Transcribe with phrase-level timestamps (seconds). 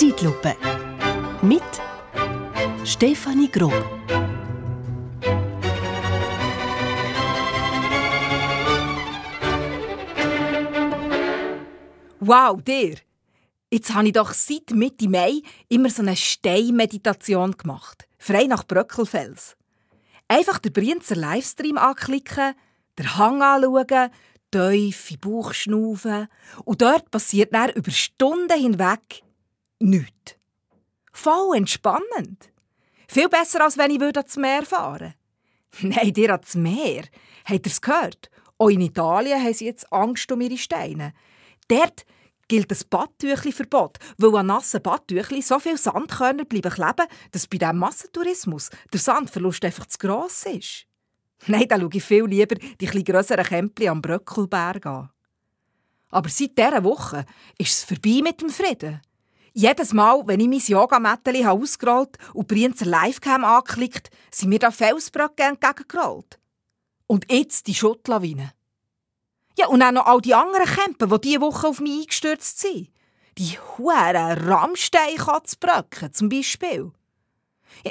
[0.00, 0.56] Zeitlupe.
[1.42, 1.62] Mit
[2.86, 3.74] Stefanie Grob.
[12.18, 12.96] Wow, dir!
[13.70, 18.08] Jetzt habe ich doch seit Mitte Mai immer so eine Steinmeditation gemacht.
[18.16, 19.54] Frei nach Bröckelfels.
[20.28, 22.54] Einfach den Brienzer Livestream anklicken,
[22.98, 24.10] den Hang anschauen,
[24.50, 26.28] tiefe Bauch schnaufen
[26.64, 29.24] und dort passiert dann über Stunden hinweg
[29.80, 30.36] nichts.
[31.12, 32.50] Voll entspannend.
[33.08, 35.14] Viel besser, als wenn ich ans Meer fahren
[35.80, 35.94] würde.
[35.96, 37.04] Nein, dir ans Meer.
[37.44, 38.30] Habt ihr es gehört?
[38.58, 41.12] Auch in Italien haben sie jetzt Angst um ihre Steine.
[41.68, 42.04] Dort
[42.48, 47.78] gilt das Badtüchli-Verbot, weil an nassen Badtüchli so viel Sandkörner bleiben kleben, dass bei diesem
[47.78, 50.86] Massentourismus der Sandverlust einfach zu gross ist.
[51.46, 55.10] Nein, da schaue ich viel lieber die etwas grösseren Kämpfchen am Bröckelberg an.
[56.10, 57.24] Aber seit dieser Woche
[57.56, 59.00] ist es vorbei mit dem Frieden.
[59.52, 65.56] Jedes Mal, wenn ich mein Yogamätteli ausgerollt und Brienzer Livecam angeklickt, sind mir da Felsbrücken
[65.60, 66.38] entgegengerollt.
[67.06, 68.52] Und jetzt die Schuttlawine.
[69.58, 72.90] Ja, und auch noch all die anderen Kämpfe, die diese Woche auf mich eingestürzt sind.
[73.38, 76.92] Die huren Rammstein-Katzbrücken zum Beispiel.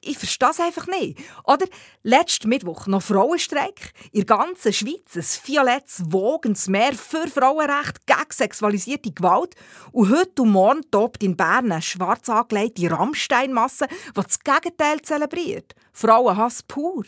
[0.00, 1.18] Ich verstehe es einfach nicht.
[1.44, 1.66] Oder
[2.02, 3.92] letzten Mittwoch noch Frauenstreik.
[4.12, 9.54] In der ganzen Schweiz ein violettes, wogendes Meer für Frauenrecht gegen sexualisierte Gewalt.
[9.90, 15.74] Und heute und morgen tobt in Bern eine schwarz angelegte Rammsteinmasse, die das Gegenteil zelebriert.
[15.92, 17.04] Frauenhass pur.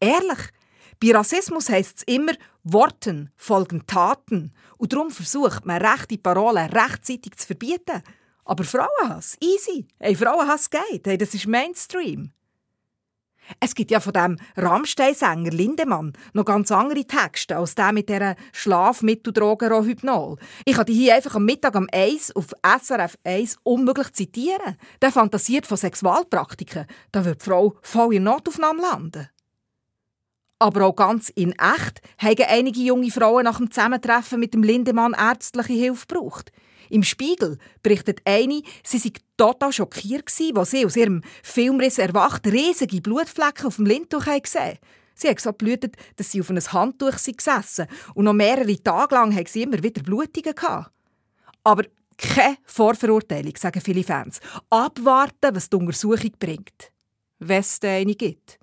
[0.00, 0.50] Ehrlich,
[1.02, 4.52] bei Rassismus heisst es immer, Worten folgen Taten.
[4.78, 8.02] Und darum versucht man, rechte Parolen rechtzeitig zu verbieten.
[8.44, 9.86] Aber Frauenhass, easy.
[9.98, 11.06] Hey, Frauenhass geht.
[11.06, 12.32] Hey, das ist Mainstream.
[13.60, 18.36] Es gibt ja von dem Rammstein-Sänger Lindemann noch ganz andere Texte als der mit dieser
[18.52, 20.38] Schlafmitteldrogen-Hypnol.
[20.64, 24.76] Ich kann die hier einfach am Mittag am 1 auf SRF 1 unmöglich zitieren.
[25.02, 26.86] Der fantasiert von Sexualpraktiken.
[27.12, 29.28] Da wird die Frau voll in Notaufnahme landen.
[30.58, 35.12] Aber auch ganz in echt haben einige junge Frauen nach dem Zusammentreffen mit dem Lindemann
[35.12, 36.52] ärztliche Hilfe gebraucht.
[36.90, 42.46] Im Spiegel berichtet eine, sie sei total schockiert gewesen, als sie aus ihrem Filmriss erwacht
[42.46, 44.78] riesige Blutflecken auf dem Lindtuch gesehen
[45.14, 49.34] Sie hat so blutet, dass sie auf einem Handtuch gesessen und noch mehrere Tage lang
[49.34, 50.54] hat sie immer wieder Blutungen.
[51.62, 51.84] Aber
[52.18, 54.40] keine Vorverurteilung, sagen viele Fans.
[54.70, 56.92] Abwarten, was die Untersuchung bringt.
[57.38, 58.58] Wenn es eine gibt.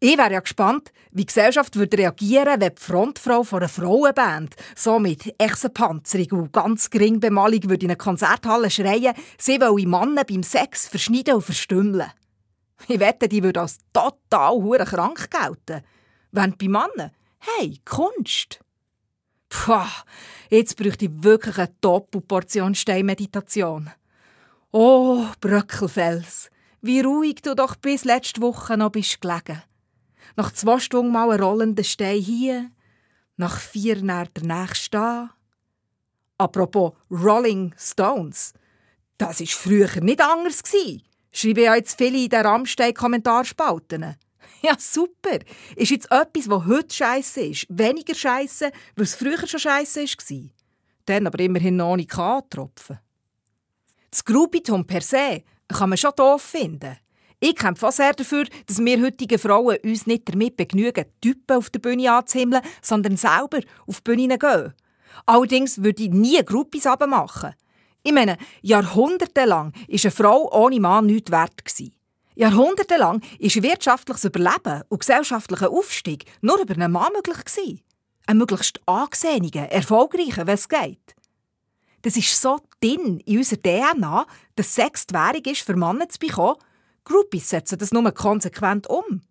[0.00, 4.54] Ich wäre ja gespannt, wie die Gesellschaft würde reagieren wenn die Frontfrau von einer Frauenband
[4.76, 10.24] so mit Echsenpanzerung und ganz gering Bemalung würde in einer Konzerthalle schreien, sie wolle Männer
[10.24, 12.10] beim Sex verschneiden und verstümmeln.
[12.88, 15.84] Ich wette, die würde als total hure krank gelten.
[16.32, 18.60] Wenn bei Männern, hey, Kunst.
[19.48, 19.84] Puh,
[20.48, 23.90] jetzt bräuchte ich wirklich eine Doppelportion Steinmeditation.
[24.70, 26.50] Oh, Bröckelfels,
[26.80, 29.62] wie ruhig du doch bis letzte Woche noch bist gelegen.
[30.36, 32.70] Nach zwei Stunden mal einen rollenden Stein hier,
[33.36, 35.30] nach vier nach der nächste da.
[36.38, 38.54] Apropos Rolling Stones,
[39.18, 40.62] das war früher nicht anders
[41.32, 44.16] Schreiben ja jetzt viele in den Rammstein-Kommentarspalten.
[44.64, 45.40] Ja, super.
[45.74, 50.50] Ist jetzt etwas, was heute scheiße ist, weniger scheiße, weil es früher schon scheiße war.
[51.06, 53.00] Dann aber immerhin noch ohne K-Tropfen.
[54.08, 56.96] Das Gruppitum per se kann man schon doof finden.
[57.44, 61.70] Ich kämpfe auch sehr dafür, dass wir heutigen Frauen uns nicht damit begnügen, Typen auf
[61.70, 63.58] der Bühne anzuhimmeln, sondern selber
[63.88, 64.74] auf die Bühne gehen.
[65.26, 67.54] Allerdings würde ich nie Gruppis machen.
[68.04, 71.64] Ich meine, jahrhundertelang war eine Frau ohne Mann nichts wert.
[72.36, 77.82] Jahrhundertelang war wirtschaftliches Überleben und gesellschaftlicher Aufstieg nur über einen Mann möglich.
[78.26, 81.16] Ein möglichst angesehener, erfolgreicher, wenn es geht.
[82.02, 86.20] Das ist so drin in unserer DNA, dass Sex die Währung ist, für Männer zu
[86.20, 86.54] bekommen,
[87.04, 89.22] Groupies setzen das nur konsequent um.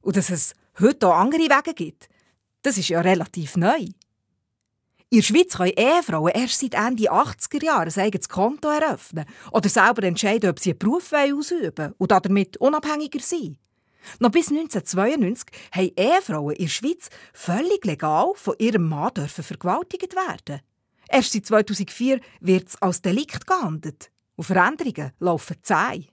[0.00, 2.08] Und dass es heute auch andere Wege gibt,
[2.62, 3.86] das ist ja relativ neu.
[5.10, 9.68] In der Schweiz können Ehefrauen erst seit Ende 80er Jahre ein eigenes Konto eröffnen oder
[9.68, 13.58] selber entscheiden, ob sie einen Beruf ausüben und damit unabhängiger sein.
[14.18, 20.60] Noch bis 1992 haben Ehefrauen in der Schweiz völlig legal von ihrem Mann vergewaltigt werden.
[21.08, 24.10] Erst seit 2004 wird es als Delikt geahndet.
[24.36, 26.08] Und Veränderungen laufen zäh.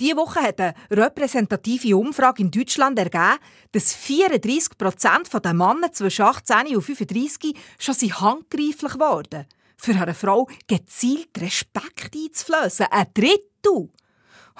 [0.00, 3.38] Diese Woche hat eine repräsentative Umfrage in Deutschland ergeben,
[3.72, 9.46] dass 34 Prozent der Männer zwischen 18 und 35 schon handgreiflich wurden.
[9.76, 12.86] Für eine Frau gezielt Respekt einzuflößen.
[12.90, 13.90] Ein Drittel!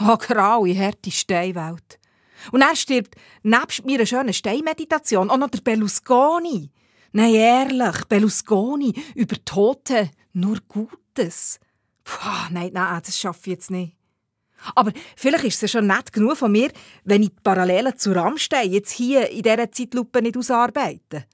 [0.01, 1.99] Oh, graue, harte Steinwelt.
[2.53, 6.71] Und er stirbt nebst mir eine schöne Steinmeditation auch noch der Berlusconi.
[7.13, 11.61] Nein, ehrlich, Berlusconi über Tote nur Gutes.
[12.03, 13.97] Puh, nein, nein, das schaffe ich jetzt nicht.
[14.75, 16.71] Aber vielleicht ist es schon nett genug von mir,
[17.05, 21.27] wenn ich die Parallelen zu Rammstein jetzt hier in dieser Zeitlupe nicht ausarbeite.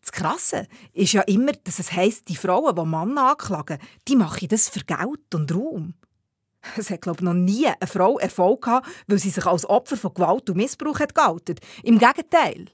[0.00, 4.46] Das Krasse ist ja immer, dass es heisst, die Frauen, die Männer anklagen, die machen
[4.48, 5.94] das für Geld und Ruhm.
[6.76, 9.96] Es hat, glaube ich, noch nie eine Frau Erfolg gehabt, weil sie sich als Opfer
[9.96, 11.60] von Gewalt und Missbrauch hat geoutet.
[11.82, 12.66] Im Gegenteil.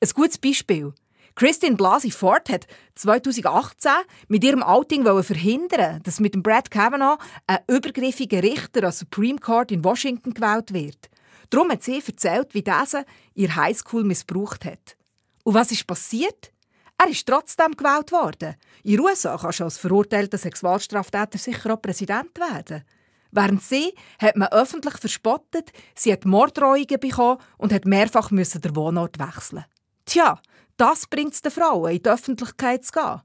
[0.00, 0.92] Ein gutes Beispiel.
[1.34, 2.66] Christine Blasey Ford hat
[2.96, 3.90] 2018
[4.28, 9.70] mit ihrem Outing verhindern, dass mit dem Brad Kavanaugh ein übergriffiger Richter an Supreme Court
[9.70, 11.08] in Washington gewählt wird.
[11.50, 13.04] Darum hat sie erzählt, wie dieser
[13.34, 14.96] ihr Highschool missbraucht hat.
[15.42, 16.52] Und was ist passiert?
[16.98, 18.56] Er ist trotzdem gewählt worden.
[18.84, 22.84] In den USA kannst du als verurteilter Sexualstraftäter sicher auch Präsident werden.
[23.32, 29.18] Während sie hat man öffentlich verspottet, sie hat Morddrohungen bekommen und hat mehrfach den Wohnort
[29.18, 29.64] wechseln.
[30.04, 30.40] Tja,
[30.80, 33.20] das bringt es den Frauen, in die Öffentlichkeit zu gehen.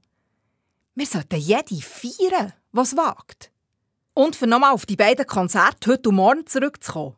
[0.94, 3.50] Wir sollten jede feiern, was wagt.
[4.12, 7.16] Und für nochmal auf die beiden Konzerte heute und morgen zurückzukommen.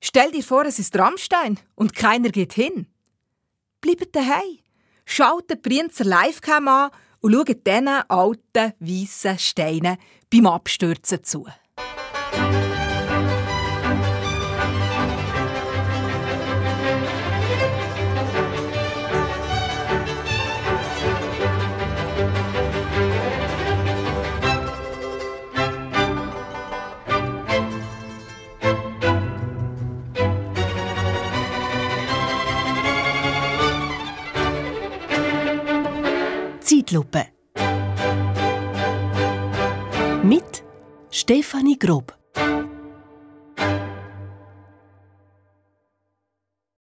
[0.00, 2.86] Stell dir vor, es ist Rammstein und keiner geht hin.
[3.80, 4.58] Bleibt daheim,
[5.04, 6.90] schaltet Prinzer Livecam an
[7.20, 9.98] und schaut diesen alten, weißen Steinen
[10.32, 11.46] beim Abstürzen zu.
[36.72, 37.26] Zeitlupe.
[40.22, 40.64] Mit
[41.10, 42.16] Stefanie Grob